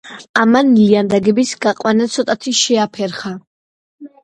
[0.43, 3.37] ამან ლიანდაგების გაყვანა ცოტათი შეაფერხა.